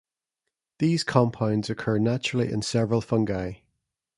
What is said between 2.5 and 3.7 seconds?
in several fungi.